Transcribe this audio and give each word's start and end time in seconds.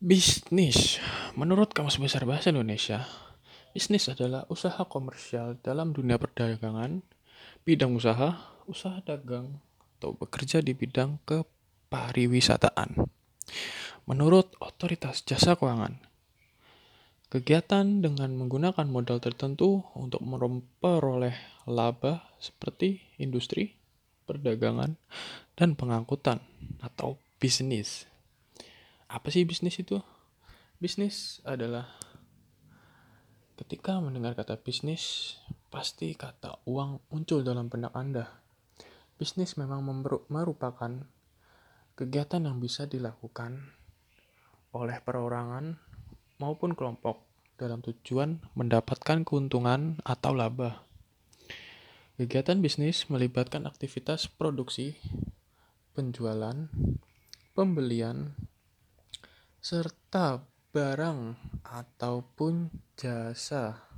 Bisnis. 0.00 0.96
Menurut 1.36 1.76
Kamus 1.76 2.00
Besar 2.00 2.24
Bahasa 2.24 2.48
Indonesia, 2.48 3.04
bisnis 3.76 4.08
adalah 4.08 4.48
usaha 4.48 4.80
komersial 4.88 5.60
dalam 5.60 5.92
dunia 5.92 6.16
perdagangan, 6.16 7.04
bidang 7.68 8.00
usaha, 8.00 8.40
usaha 8.64 8.96
dagang, 9.04 9.60
atau 10.00 10.16
bekerja 10.16 10.64
di 10.64 10.72
bidang 10.72 11.20
kepariwisataan. 11.28 12.96
Menurut 14.08 14.56
Otoritas 14.64 15.20
Jasa 15.20 15.52
Keuangan, 15.60 16.00
kegiatan 17.28 18.00
dengan 18.00 18.32
menggunakan 18.40 18.88
modal 18.88 19.20
tertentu 19.20 19.84
untuk 19.92 20.24
memperoleh 20.24 21.36
laba 21.68 22.24
seperti 22.40 23.04
industri, 23.20 23.76
perdagangan, 24.24 24.96
dan 25.60 25.76
pengangkutan 25.76 26.40
atau 26.80 27.20
bisnis. 27.36 28.09
Apa 29.10 29.26
sih 29.34 29.42
bisnis 29.42 29.74
itu? 29.82 29.98
Bisnis 30.78 31.42
adalah 31.42 31.90
ketika 33.58 33.98
mendengar 33.98 34.38
kata 34.38 34.54
bisnis, 34.62 35.34
pasti 35.66 36.14
kata 36.14 36.62
uang 36.70 37.02
muncul 37.10 37.42
dalam 37.42 37.66
benak 37.66 37.90
Anda. 37.90 38.30
Bisnis 39.18 39.58
memang 39.58 39.82
merupakan 40.30 41.02
kegiatan 41.98 42.46
yang 42.46 42.62
bisa 42.62 42.86
dilakukan 42.86 43.74
oleh 44.78 45.02
perorangan 45.02 45.82
maupun 46.38 46.78
kelompok 46.78 47.26
dalam 47.58 47.82
tujuan 47.82 48.38
mendapatkan 48.54 49.26
keuntungan 49.26 49.98
atau 50.06 50.38
laba. 50.38 50.86
Kegiatan 52.14 52.62
bisnis 52.62 53.10
melibatkan 53.10 53.66
aktivitas 53.66 54.30
produksi, 54.30 55.02
penjualan, 55.98 56.70
pembelian, 57.58 58.38
serta 59.60 60.40
barang 60.72 61.36
ataupun 61.68 62.72
jasa 62.96 63.89